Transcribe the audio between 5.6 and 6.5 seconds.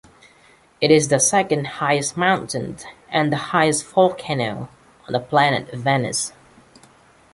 Venus.